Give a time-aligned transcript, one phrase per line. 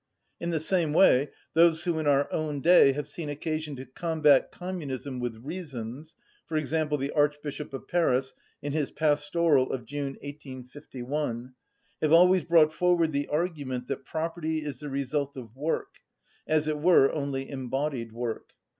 [0.39, 4.51] In the same way, those who in our own day have seen occasion to combat
[4.51, 6.15] communism with reasons
[6.47, 8.33] (for example, the Archbishop of Paris,
[8.63, 11.53] in his pastoral of June 1851)
[12.01, 15.97] have always brought forward the argument that property is the result of work,
[16.47, 18.53] as it were only embodied work.